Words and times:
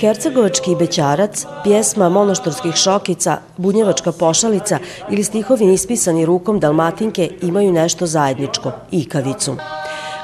Hercegovački 0.00 0.76
bećarac, 0.78 1.46
pjesma 1.64 2.08
monoštorskih 2.08 2.74
šokica, 2.74 3.38
bunjevačka 3.56 4.12
pošalica 4.12 4.78
ili 5.10 5.24
stihovi 5.24 5.72
ispisani 5.72 6.26
rukom 6.26 6.60
Dalmatinke 6.60 7.30
imaju 7.42 7.72
nešto 7.72 8.06
zajedničko, 8.06 8.72
ikavicu. 8.90 9.56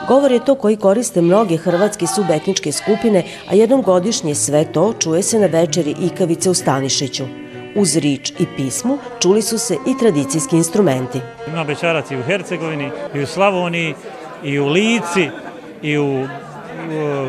Govor 0.09 0.33
je 0.33 0.45
to 0.45 0.55
koji 0.55 0.77
koriste 0.77 1.23
mnoge 1.23 1.57
hrvatske 1.57 2.07
subetničke 2.07 2.73
skupine, 2.73 3.25
a 3.51 3.55
jednom 3.55 3.83
godišnje 3.83 4.35
sve 4.35 4.65
to 4.73 4.93
čuje 4.99 5.23
se 5.23 5.39
na 5.39 5.47
večeri 5.47 5.95
Ikavice 6.01 6.51
u 6.51 6.55
Stanišiću. 6.55 7.25
Uz 7.77 7.97
rič 7.97 8.31
i 8.31 8.47
pismu 8.57 8.99
čuli 9.21 9.43
su 9.43 9.59
se 9.59 9.77
i 9.87 9.99
tradicijski 9.99 10.57
instrumenti. 10.57 11.21
Ima 11.49 11.65
bećarac 11.65 12.11
i 12.11 12.17
u 12.17 12.23
Hercegovini, 12.23 12.91
i 13.15 13.23
u 13.23 13.27
Slavoniji, 13.27 13.95
i 14.45 14.59
u 14.59 14.67
Lici, 14.67 15.29
i 15.83 15.99
u 15.99 16.27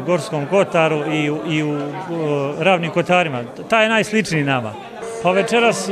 Gorskom 0.06 0.46
Kotaru 0.46 1.14
i 1.14 1.30
u, 1.30 1.40
i 1.50 1.64
u 1.64 1.78
Ravnim 2.60 2.92
Kotarima. 2.92 3.44
Taj 3.70 3.86
je 3.86 3.90
najsličniji 3.90 4.44
nama. 4.44 4.74
Pa 5.24 5.32
večeras 5.32 5.90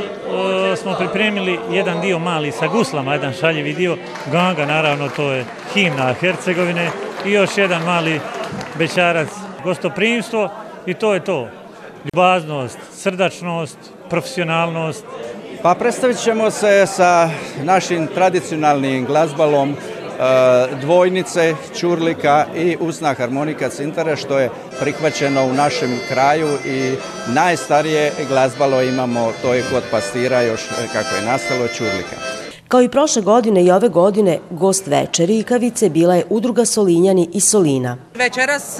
smo 0.76 0.94
pripremili 0.98 1.58
jedan 1.70 2.00
dio 2.00 2.18
mali 2.18 2.52
sa 2.52 2.66
guslama, 2.66 3.12
jedan 3.12 3.32
šaljivi 3.32 3.72
dio. 3.72 3.96
Ganga, 4.32 4.66
naravno, 4.66 5.08
to 5.08 5.32
je 5.32 5.44
himna 5.74 6.14
Hercegovine 6.14 6.90
i 7.26 7.32
još 7.32 7.58
jedan 7.58 7.82
mali 7.82 8.20
bećarac, 8.78 9.28
gostoprimstvo 9.64 10.50
i 10.86 10.94
to 10.94 11.14
je 11.14 11.24
to. 11.24 11.48
Ljubaznost, 12.04 12.78
srdačnost, 12.92 13.78
profesionalnost. 14.10 15.04
Pa 15.62 15.74
predstavit 15.74 16.18
ćemo 16.18 16.50
se 16.50 16.86
sa 16.86 17.30
našim 17.62 18.06
tradicionalnim 18.06 19.04
glazbalom 19.04 19.76
dvojnice, 20.80 21.54
čurlika 21.78 22.46
i 22.56 22.76
usna 22.80 23.14
harmonika 23.14 23.68
cintara 23.68 24.16
što 24.16 24.38
je 24.38 24.50
prihvaćeno 24.80 25.44
u 25.44 25.52
našem 25.52 25.98
kraju 26.08 26.48
i 26.66 26.94
najstarije 27.34 28.12
glazbalo 28.28 28.82
imamo, 28.82 29.32
to 29.42 29.54
je 29.54 29.64
kod 29.72 29.82
pastira 29.90 30.42
još 30.42 30.60
kako 30.92 31.16
je 31.16 31.22
nastalo 31.22 31.68
čurlika. 31.68 32.35
Kao 32.68 32.82
i 32.82 32.88
prošle 32.88 33.22
godine 33.22 33.64
i 33.64 33.70
ove 33.70 33.88
godine, 33.88 34.38
gost 34.50 34.86
večeri 34.86 35.38
Ikavice 35.38 35.88
bila 35.88 36.14
je 36.14 36.24
udruga 36.30 36.64
Solinjani 36.64 37.28
i 37.32 37.40
Solina. 37.40 37.96
Večeras 38.14 38.76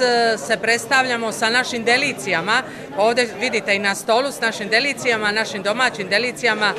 se 0.47 0.57
predstavljamo 0.61 1.31
sa 1.31 1.49
našim 1.49 1.83
delicijama. 1.83 2.61
Ovdje 2.97 3.29
vidite 3.39 3.75
i 3.75 3.79
na 3.79 3.95
stolu 3.95 4.31
s 4.31 4.41
našim 4.41 4.69
delicijama, 4.69 5.31
našim 5.31 5.63
domaćim 5.63 6.09
delicijama 6.09 6.73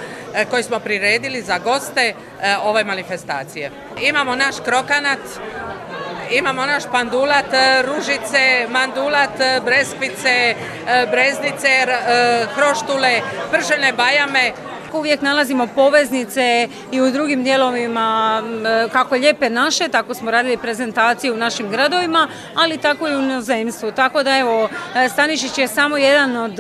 koji 0.51 0.63
smo 0.63 0.79
priredili 0.81 1.43
za 1.43 1.59
goste 1.59 2.15
ove 2.63 2.85
manifestacije. 2.85 3.71
Imamo 4.03 4.37
naš 4.37 4.55
krokanat, 4.65 5.19
imamo 6.31 6.67
naš 6.67 6.83
pandulat, 6.93 7.47
ružice, 7.85 8.67
mandulat, 8.69 9.65
breskvice, 9.65 10.55
breznice, 11.11 11.87
hroštule, 12.55 13.21
pržene 13.51 13.93
bajame, 13.93 14.53
Uvijek 14.93 15.23
nalazimo 15.23 15.67
poveznice 15.75 16.69
i 16.93 17.01
u 17.01 17.11
drugim 17.11 17.45
dijelovima 17.45 18.43
kako 18.93 19.15
lijepe 19.15 19.51
naše, 19.51 19.89
tako 19.89 20.15
smo 20.15 20.31
radili 20.31 20.57
prezentacije 20.57 21.33
u 21.33 21.37
našim 21.37 21.71
gradovima, 21.71 22.29
ali 22.55 22.79
tako 22.79 23.09
i 23.09 23.17
u 23.17 23.23
inozemstvu. 23.23 23.93
Tako 23.93 24.23
da 24.23 24.39
evo, 24.39 24.69
Stanišić 25.13 25.59
je 25.59 25.69
samo 25.69 25.97
jedan 25.97 26.37
od 26.37 26.53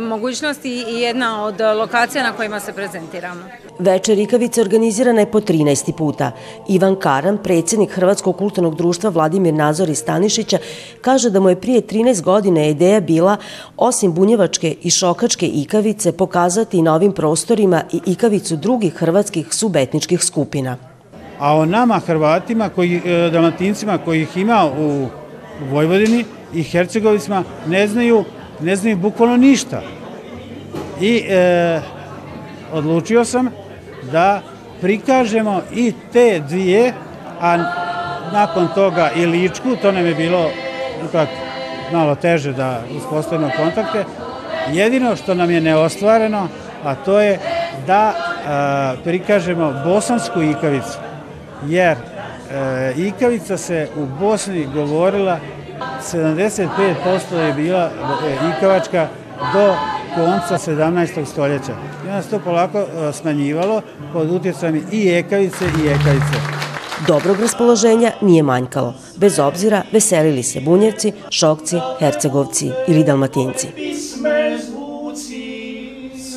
mogućnosti 0.00 0.84
i 0.88 1.00
jedna 1.00 1.44
od 1.44 1.60
lokacija 1.60 2.22
na 2.24 2.32
kojima 2.32 2.60
se 2.60 2.72
prezentiramo. 2.72 3.40
Večer 3.78 4.18
Ikavice 4.18 4.60
organizirana 4.60 5.20
je 5.20 5.30
po 5.30 5.40
13. 5.40 5.92
puta. 5.92 6.32
Ivan 6.68 6.96
Karan, 6.96 7.38
predsjednik 7.38 7.90
Hrvatskog 7.90 8.38
kulturnog 8.38 8.76
društva 8.76 9.10
Vladimir 9.10 9.54
Nazor 9.54 9.88
iz 9.88 9.98
Stanišića, 9.98 10.58
kaže 11.00 11.30
da 11.30 11.40
mu 11.40 11.48
je 11.48 11.60
prije 11.60 11.80
13 11.80 12.22
godina 12.22 12.64
ideja 12.64 13.00
bila, 13.00 13.36
osim 13.76 14.14
bunjevačke 14.14 14.76
i 14.82 14.90
šokačke 14.90 15.46
Ikavice, 15.46 16.12
pokazati 16.12 16.82
na 16.82 16.94
ovim 16.94 17.12
prostorima 17.12 17.53
i 17.92 18.00
Ikavicu 18.06 18.56
drugih 18.56 18.94
hrvatskih 18.94 19.46
subetničkih 19.50 20.24
skupina. 20.24 20.76
A 21.38 21.56
o 21.56 21.66
nama 21.66 22.00
Hrvatima, 22.06 22.68
koji, 22.68 23.00
dalmatincima 23.32 23.98
kojih 23.98 24.36
ima 24.36 24.70
u 24.78 25.06
Vojvodini 25.70 26.24
i 26.54 26.62
Hercegovicima, 26.62 27.42
ne 27.66 27.86
znaju, 27.86 28.24
ne 28.60 28.76
znaju 28.76 28.96
bukvalno 28.96 29.36
ništa. 29.36 29.82
I 31.00 31.22
e, 31.28 31.80
odlučio 32.72 33.24
sam 33.24 33.48
da 34.12 34.42
prikažemo 34.80 35.62
i 35.74 35.92
te 36.12 36.42
dvije, 36.48 36.92
a 37.40 37.56
nakon 38.32 38.68
toga 38.74 39.10
i 39.16 39.26
Ličku, 39.26 39.76
to 39.82 39.92
nam 39.92 40.06
je 40.06 40.14
bilo 40.14 40.50
ipak 41.08 41.28
malo 41.92 42.14
teže 42.14 42.52
da 42.52 42.82
uspostavimo 42.96 43.50
kontakte. 43.56 44.04
Jedino 44.72 45.16
što 45.16 45.34
nam 45.34 45.50
je 45.50 45.60
neostvareno, 45.60 46.48
a 46.84 46.94
to 46.94 47.20
je 47.20 47.38
da 47.86 48.14
a, 48.46 48.94
prikažemo 49.04 49.74
bosansku 49.84 50.42
ikavicu, 50.42 50.98
jer 51.66 51.96
e, 51.96 52.92
ikavica 52.96 53.56
se 53.56 53.88
u 53.96 54.06
Bosni 54.20 54.66
govorila 54.74 55.38
75% 56.12 57.36
je 57.36 57.52
bila 57.52 57.90
ikavačka 58.56 59.08
do 59.52 59.74
konca 60.14 60.70
17. 60.70 61.24
stoljeća. 61.24 61.72
I 62.04 62.08
onda 62.08 62.22
se 62.22 62.30
to 62.30 62.38
polako 62.38 62.86
smanjivalo 63.12 63.82
pod 64.12 64.30
utjecajem 64.30 64.86
i 64.92 65.10
ekavice 65.10 65.64
i 65.64 65.88
ekavice. 65.88 66.64
Dobrog 67.06 67.40
raspoloženja 67.40 68.12
nije 68.20 68.42
manjkalo. 68.42 68.94
Bez 69.16 69.38
obzira 69.38 69.82
veselili 69.92 70.42
se 70.42 70.60
bunjevci, 70.60 71.12
šokci, 71.30 71.76
hercegovci 71.98 72.70
ili 72.88 73.04
dalmatinci. 73.04 73.68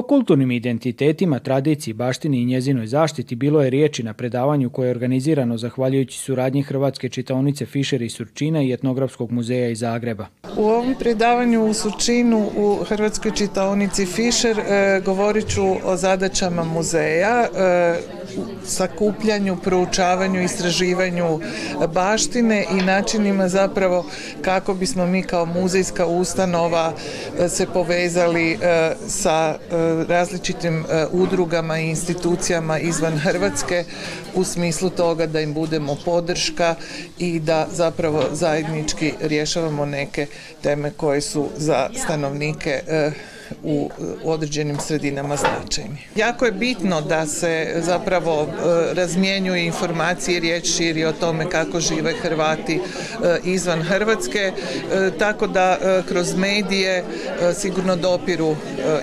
O 0.00 0.02
kulturnim 0.02 0.50
identitetima, 0.50 1.38
tradiciji, 1.38 1.94
baštini 1.94 2.40
i 2.42 2.44
njezinoj 2.44 2.86
zaštiti 2.86 3.34
bilo 3.34 3.62
je 3.62 3.70
riječi 3.70 4.02
na 4.02 4.14
predavanju 4.14 4.70
koje 4.70 4.86
je 4.86 4.90
organizirano 4.90 5.58
zahvaljujući 5.58 6.18
suradnji 6.18 6.62
Hrvatske 6.62 7.08
čitaonice 7.08 7.66
Fišer 7.66 8.02
i 8.02 8.08
Surčina 8.10 8.62
i 8.62 8.72
Etnografskog 8.72 9.32
muzeja 9.32 9.68
iz 9.68 9.78
Zagreba. 9.78 10.26
U 10.56 10.64
ovom 10.64 10.94
predavanju 10.98 11.64
u 11.64 11.74
Surčinu 11.74 12.50
u 12.56 12.84
Hrvatskoj 12.84 13.30
čitaonici 13.34 14.06
Fišer 14.06 14.58
e, 14.58 15.00
govorit 15.04 15.48
ću 15.48 15.62
o 15.84 15.96
zadaćama 15.96 16.64
muzeja, 16.64 17.48
e, 17.56 17.96
sakupljanju, 18.64 19.56
proučavanju, 19.64 20.42
istraživanju 20.42 21.40
baštine 21.94 22.66
i 22.78 22.82
načinima 22.82 23.48
zapravo 23.48 24.06
kako 24.42 24.74
bismo 24.74 25.06
mi 25.06 25.22
kao 25.22 25.46
muzejska 25.46 26.06
ustanova 26.06 26.92
se 27.48 27.66
povezali 27.66 28.58
sa 29.08 29.58
različitim 30.08 30.84
udrugama 31.12 31.78
i 31.78 31.88
institucijama 31.88 32.78
izvan 32.78 33.18
Hrvatske 33.18 33.84
u 34.34 34.44
smislu 34.44 34.90
toga 34.90 35.26
da 35.26 35.40
im 35.40 35.54
budemo 35.54 35.96
podrška 36.04 36.74
i 37.18 37.40
da 37.40 37.66
zapravo 37.72 38.24
zajednički 38.32 39.12
rješavamo 39.20 39.86
neke 39.86 40.26
teme 40.62 40.90
koje 40.90 41.20
su 41.20 41.48
za 41.56 41.88
stanovnike 42.04 42.82
u 43.62 43.90
određenim 44.24 44.78
sredinama 44.80 45.36
značajni. 45.36 45.98
Jako 46.16 46.44
je 46.44 46.52
bitno 46.52 47.00
da 47.00 47.26
se 47.26 47.72
zapravo 47.76 48.48
razmjenjuje 48.92 49.66
informacije, 49.66 50.40
riječ 50.40 50.76
širi 50.76 51.04
o 51.04 51.12
tome 51.12 51.50
kako 51.50 51.80
žive 51.80 52.12
Hrvati 52.22 52.80
izvan 53.44 53.82
Hrvatske, 53.82 54.52
tako 55.18 55.46
da 55.46 55.78
kroz 56.08 56.34
medije 56.36 57.04
sigurno 57.54 57.96
dopiru 57.96 58.56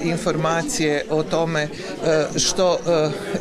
informacije 0.04 1.06
o 1.10 1.24
tome 1.24 1.68
što 2.36 2.78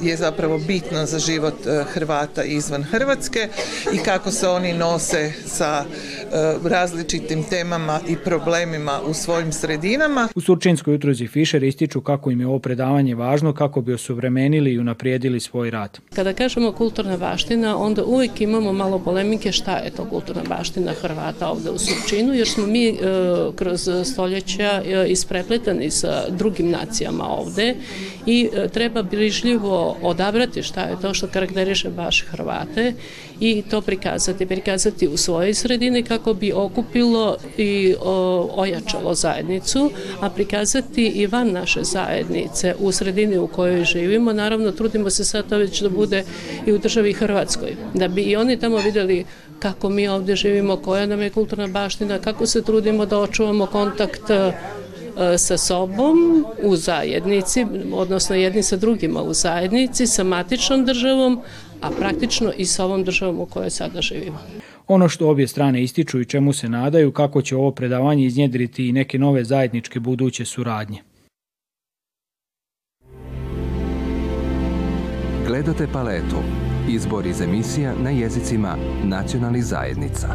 je 0.03 0.17
zapravo 0.17 0.59
bitno 0.59 1.07
za 1.07 1.19
život 1.19 1.55
Hrvata 1.93 2.43
izvan 2.43 2.83
Hrvatske 2.83 3.49
i 3.93 3.99
kako 3.99 4.31
se 4.31 4.49
oni 4.49 4.73
nose 4.73 5.33
sa 5.47 5.85
različitim 6.65 7.45
temama 7.45 8.01
i 8.09 8.17
problemima 8.17 9.01
u 9.07 9.15
svojim 9.15 9.53
sredinama. 9.53 10.29
U 10.35 10.41
Surčinskoj 10.41 10.96
udruzi 10.97 11.27
Fischer 11.27 11.63
ističu 11.63 12.01
kako 12.01 12.31
im 12.31 12.41
je 12.41 12.47
ovo 12.47 12.59
predavanje 12.59 13.15
važno 13.15 13.53
kako 13.53 13.81
bi 13.81 13.95
osuvremenili 13.95 14.73
i 14.73 14.79
unaprijedili 14.79 15.41
svoj 15.41 15.71
rad. 15.71 15.99
Kada 16.15 16.33
kažemo 16.33 16.73
kulturna 16.73 17.17
baština, 17.17 17.77
onda 17.79 18.05
uvijek 18.05 18.41
imamo 18.41 18.73
malo 18.73 18.99
polemike 18.99 19.53
šta 19.53 19.77
je 19.77 19.91
to 19.91 20.05
kulturna 20.05 20.43
baština 20.49 20.93
Hrvata 20.93 21.51
ovde 21.51 21.71
u 21.71 21.79
Surčinu, 21.79 22.35
jer 22.35 22.49
smo 22.49 22.67
mi 22.67 22.89
e, 22.89 22.95
kroz 23.57 23.89
stoljeća 24.05 24.83
e, 24.85 25.07
isprepletani 25.09 25.91
sa 25.91 26.31
drugim 26.31 26.71
nacijama 26.71 27.29
ovde 27.29 27.75
i 28.27 28.49
e, 28.55 28.69
treba 28.69 29.03
brižljivo 29.03 29.97
odabrati 30.03 30.63
šta 30.63 30.81
je 30.81 30.97
to 31.03 31.15
što 31.15 31.27
karakteriše 31.27 31.91
baš 31.91 32.25
Hrvate 32.25 32.93
i 33.41 33.63
to 33.71 33.81
prikazati, 33.81 34.47
prikazati 34.47 35.09
u 35.09 35.17
svojoj 35.17 35.55
sredini 35.55 36.03
kako 36.03 36.35
bi 36.35 36.53
okupilo 36.53 37.37
i 37.59 37.95
o, 38.01 38.49
ojačalo 38.57 39.15
zajednicu, 39.15 39.91
a 40.21 40.31
prikazati 40.31 40.86
i 40.97 41.27
van 41.27 41.53
naše 41.53 41.85
zajednice 41.85 42.75
u 42.79 42.93
sredini 42.93 43.39
u 43.39 43.47
kojoj 43.47 43.85
živimo. 43.85 44.33
Naravno, 44.33 44.73
trudimo 44.73 45.11
se 45.11 45.25
sad 45.25 45.49
to 45.49 45.59
već 45.59 45.83
da 45.83 45.89
bude 45.89 46.25
i 46.67 46.73
u 46.73 46.79
državi 46.79 47.13
Hrvatskoj, 47.13 47.77
da 47.95 48.09
bi 48.09 48.23
i 48.23 48.37
oni 48.37 48.59
tamo 48.59 48.77
videli 48.77 49.25
kako 49.59 49.89
mi 49.89 50.09
ovde 50.09 50.37
živimo, 50.37 50.77
koja 50.77 51.07
nam 51.07 51.23
je 51.23 51.31
kulturna 51.31 51.67
baština, 51.67 52.19
kako 52.19 52.47
se 52.47 52.63
trudimo 52.63 53.07
da 53.07 53.19
očuvamo 53.19 53.67
kontakt 53.67 54.31
e, 54.31 54.53
sa 55.39 55.57
sobom 55.57 56.47
u 56.63 56.77
zajednici, 56.77 57.67
odnosno 57.93 58.37
jedni 58.37 58.63
sa 58.63 58.77
drugima 58.77 59.23
u 59.23 59.35
zajednici, 59.35 60.07
sa 60.07 60.25
matičnom 60.25 60.85
državom, 60.85 61.41
a 61.81 61.91
praktično 61.91 62.53
i 62.57 62.65
sa 62.65 62.85
ovom 62.85 63.05
državom 63.05 63.41
u 63.41 63.47
kojoj 63.47 63.71
sada 63.71 64.01
živimo. 64.01 64.39
Ono 64.89 65.09
što 65.09 65.31
obje 65.31 65.49
strane 65.49 65.83
ističu 65.83 66.21
i 66.21 66.25
čemu 66.25 66.53
se 66.53 66.69
nadaju, 66.69 67.13
kako 67.13 67.43
će 67.43 67.57
ovo 67.57 67.71
predavanje 67.71 68.27
iznjedriti 68.27 68.89
i 68.89 68.93
neke 68.93 69.19
nove 69.19 69.45
zajedničke 69.45 70.01
buduće 70.01 70.45
suradnje. 70.45 70.99
Gledate 75.47 75.87
paletu. 75.93 76.37
Izbor 76.91 77.27
iz 77.27 77.41
emisija 77.41 77.95
na 78.03 78.11
jezicima 78.11 78.77
nacionalnih 79.05 79.65
zajednica. 79.65 80.29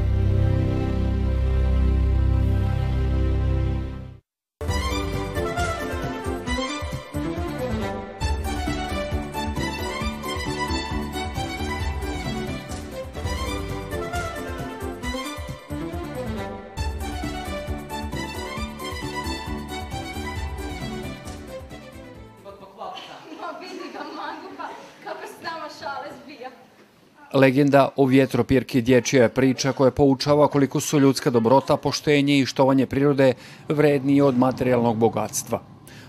Legenda 27.34 27.90
o 27.96 28.06
vjetropirki 28.06 28.82
dječja 28.82 29.24
je 29.24 29.30
priča 29.30 29.72
koja 29.72 29.92
poučava 29.92 30.48
koliko 30.48 30.80
su 30.80 31.00
ljudska 31.00 31.30
dobrota, 31.30 31.78
poštenje 31.78 32.40
i 32.40 32.46
štovanje 32.46 32.86
prirode 32.86 33.34
vredniji 33.70 34.22
od 34.22 34.38
materijalnog 34.38 34.98
bogatstva. 34.98 35.60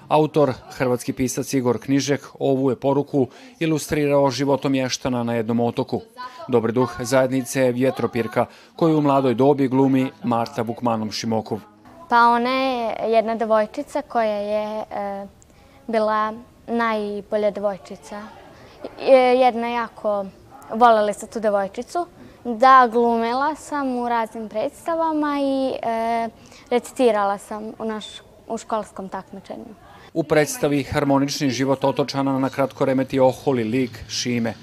Autor, 0.09 0.53
hrvatski 0.71 1.13
pisac 1.13 1.55
Igor 1.55 1.79
Knižek, 1.79 2.27
ovu 2.39 2.71
je 2.71 2.77
poruku 2.77 3.29
ilustrirao 3.59 4.31
životom 4.31 4.73
mještana 4.73 5.23
na 5.23 5.35
jednom 5.35 5.61
otoku. 5.61 6.01
Dobri 6.49 6.73
duh 6.73 6.97
zajednice 7.01 7.61
je 7.61 7.73
vjetropirka 7.73 8.47
koju 8.77 8.99
u 8.99 9.01
mladoj 9.01 9.35
dobi 9.35 9.69
glumi 9.69 10.11
Marta 10.25 10.65
Bukmanom 10.65 11.11
Šimokov. 11.11 11.61
Pa 12.09 12.27
ona 12.29 12.51
je 12.51 13.13
jedna 13.13 13.35
devojčica 13.35 14.03
koja 14.03 14.37
je 14.37 14.85
e, 14.91 15.27
bila 15.87 16.33
najbolja 16.67 17.51
devojčica. 17.51 18.23
Jedna 19.39 19.69
jako 19.69 20.27
voljeli 20.71 21.15
su 21.15 21.27
tu 21.27 21.41
devojčicu. 21.41 22.07
Da, 22.45 22.89
glumila 22.93 23.55
sam 23.55 23.97
u 23.97 24.09
raznim 24.09 24.49
predstavama 24.49 25.39
i 25.41 25.73
e, 25.83 26.29
recitirala 26.71 27.39
sam 27.39 27.73
u, 27.79 27.85
naš, 27.85 28.05
u 28.49 28.59
školskom 28.59 29.09
takmičenju. 29.09 29.75
U 30.15 30.23
predstavi 30.23 30.83
Harmonični 30.83 31.51
život 31.51 31.85
otočana 31.85 32.39
na 32.39 32.51
kratko 32.51 32.85
remeti 32.85 33.21
oholi 33.21 33.65
lik 33.65 34.05
Šime. 34.09 34.55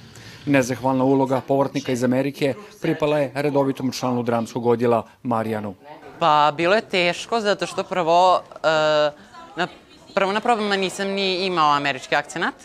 Nezahvalna 0.45 1.03
uloga 1.03 1.41
povrtnika 1.47 1.91
iz 1.91 2.03
Amerike 2.03 2.53
pripala 2.81 3.19
je 3.19 3.31
redovitom 3.35 3.91
članu 3.91 4.23
dramskog 4.23 4.65
odjela 4.65 5.03
Marijanu. 5.23 5.75
Pa 6.19 6.53
bilo 6.57 6.75
je 6.75 6.81
teško 6.81 7.39
zato 7.39 7.65
što 7.65 7.83
prvo, 7.83 8.41
e, 8.63 8.67
na, 9.55 9.67
prvo 10.15 10.31
na 10.31 10.39
probama 10.39 10.75
nisam 10.75 11.07
ni 11.07 11.45
imao 11.45 11.71
američki 11.71 12.15
akcenat. 12.15 12.55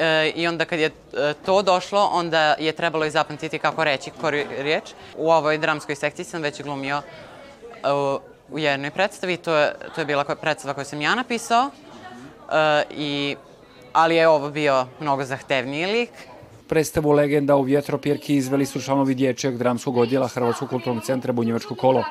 E, 0.00 0.32
I 0.36 0.46
onda 0.46 0.64
kad 0.64 0.78
je 0.78 0.86
e, 0.86 1.34
to 1.46 1.62
došlo, 1.62 2.10
onda 2.12 2.54
je 2.58 2.72
trebalo 2.72 3.04
i 3.04 3.10
zapamtiti 3.10 3.58
kako 3.58 3.84
reći 3.84 4.10
koju 4.20 4.44
riječ. 4.58 4.84
U 5.16 5.30
ovoj 5.30 5.58
dramskoj 5.58 5.94
sekciji 5.94 6.24
sam 6.24 6.42
već 6.42 6.62
glumio 6.62 6.96
e, 6.96 7.02
u 8.50 8.58
jednoj 8.58 8.90
predstavi, 8.90 9.36
to 9.36 9.56
je, 9.56 9.72
to 9.94 10.00
je 10.00 10.04
bila 10.04 10.24
predstava 10.24 10.74
koju 10.74 10.84
sam 10.84 11.00
ja 11.00 11.14
napisao, 11.14 11.70
i, 12.90 13.36
ali 13.92 14.16
je 14.16 14.28
ovo 14.28 14.50
bio 14.50 14.86
mnogo 15.00 15.24
zahtevniji 15.24 15.86
lik. 15.86 16.10
Predstavu 16.68 17.10
Legenda 17.10 17.56
u 17.56 17.62
vjetropirki 17.62 18.36
izveli 18.36 18.66
su 18.66 18.80
članovi 18.80 19.14
dječjeg 19.14 19.56
dramskog 19.58 19.96
odjela 19.96 20.28
Hrvatskog 20.28 20.68
kulturnog 20.68 21.04
centra 21.04 21.32
Bunjevačko 21.32 21.74
kolo. 21.74 22.04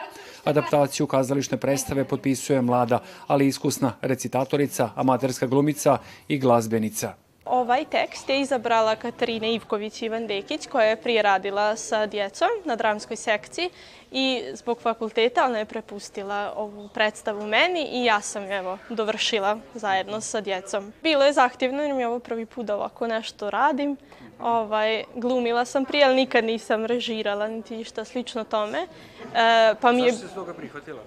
Adaptaciju 0.43 1.07
kazališne 1.07 1.57
predstave 1.57 2.03
potpisuje 2.03 2.61
mlada, 2.61 3.01
ali 3.27 3.47
iskusna 3.47 3.93
recitatorica, 4.01 4.89
amaterska 4.95 5.47
glumica 5.47 5.97
i 6.27 6.39
glazbenica. 6.39 7.28
Ovaj 7.49 7.85
tekst 7.85 8.29
je 8.29 8.41
izabrala 8.41 8.95
Katarina 8.95 9.47
Ivković 9.47 10.01
Ivan 10.01 10.27
Dekić 10.27 10.67
koja 10.67 10.85
je 10.85 10.95
prije 10.95 11.21
radila 11.21 11.75
sa 11.75 12.05
djecom 12.05 12.47
na 12.65 12.75
dramskoj 12.75 13.17
sekciji 13.17 13.69
i 14.11 14.43
zbog 14.53 14.81
fakulteta 14.81 15.45
ona 15.45 15.59
je 15.59 15.65
prepustila 15.65 16.53
ovu 16.55 16.89
predstavu 16.93 17.47
meni 17.47 17.87
i 17.91 18.05
ja 18.05 18.21
sam 18.21 18.51
evo 18.51 18.77
dovršila 18.89 19.57
zajedno 19.73 20.21
sa 20.21 20.41
djecom. 20.41 20.93
Bilo 21.03 21.23
je 21.23 21.33
zahtjevno 21.33 21.81
jer 21.81 21.93
mi 21.93 22.01
je 22.01 22.07
ovo 22.07 22.19
prvi 22.19 22.45
put 22.45 22.69
ovako 22.69 23.07
nešto 23.07 23.49
radim. 23.49 23.97
Ovaj, 24.39 25.03
glumila 25.15 25.65
sam 25.65 25.85
prije, 25.85 26.05
ali 26.05 26.15
nikad 26.15 26.43
nisam 26.43 26.85
režirala 26.85 27.47
niti 27.47 27.77
ništa 27.77 28.05
slično 28.05 28.43
tome. 28.43 28.87
E, 29.35 29.75
pa 29.81 29.91
mi 29.91 30.01
je... 30.01 30.11
Zašto 30.11 30.27
se 30.27 30.35
toga 30.35 30.53
prihvatila? 30.53 31.01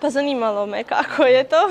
Pa 0.00 0.10
zanimalo 0.10 0.66
me 0.66 0.84
kako 0.84 1.22
je 1.22 1.44
to. 1.44 1.70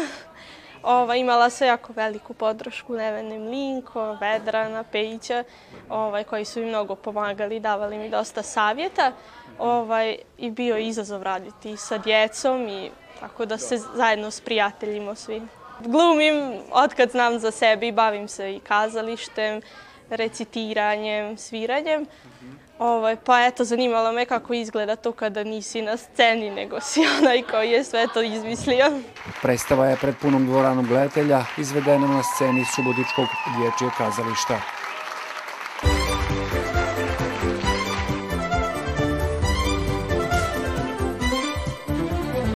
Ova, 0.85 1.15
imala 1.15 1.49
se 1.49 1.65
jako 1.65 1.93
veliku 1.93 2.33
podršku 2.33 2.93
Nevene 2.93 3.39
Mlinko, 3.39 4.17
Vedrana, 4.21 4.83
Pejića, 4.83 5.43
ovaj, 5.89 6.23
koji 6.23 6.45
su 6.45 6.59
mi 6.59 6.65
mnogo 6.65 6.95
pomagali, 6.95 7.59
davali 7.59 7.97
mi 7.97 8.09
dosta 8.09 8.43
savjeta. 8.43 9.11
Ovaj, 9.59 10.17
I 10.37 10.51
bio 10.51 10.75
je 10.75 10.87
izazov 10.87 11.23
raditi 11.23 11.77
sa 11.77 11.97
djecom 11.97 12.67
i 12.67 12.91
tako 13.19 13.45
da 13.45 13.57
se 13.57 13.77
zajedno 13.77 14.31
s 14.31 14.41
prijateljima 14.41 15.15
svi. 15.15 15.41
Glumim 15.79 16.59
otkad 16.71 17.11
znam 17.11 17.39
za 17.39 17.51
sebe 17.51 17.87
i 17.87 17.91
bavim 17.91 18.27
se 18.27 18.55
i 18.55 18.59
kazalištem, 18.59 19.61
recitiranjem, 20.09 21.37
sviranjem. 21.37 22.05
Ovaj, 22.79 23.15
pa 23.15 23.45
eto, 23.45 23.63
zanimalo 23.63 24.11
me 24.11 24.25
kako 24.25 24.53
izgleda 24.53 24.95
to 24.95 25.11
kada 25.11 25.43
nisi 25.43 25.81
na 25.81 25.97
sceni, 25.97 26.49
nego 26.49 26.81
si 26.81 27.01
onaj 27.21 27.41
koji 27.41 27.69
je 27.71 27.83
sve 27.83 28.07
to 28.13 28.21
izmislio. 28.21 28.85
Predstava 29.41 29.85
je 29.85 29.97
pred 30.01 30.15
punom 30.21 30.45
dvoranom 30.45 30.87
gledatelja 30.87 31.45
izvedena 31.57 32.07
na 32.07 32.23
sceni 32.23 32.65
Subotičkog 32.75 33.25
dječjeg 33.57 33.91
kazališta. 33.97 34.84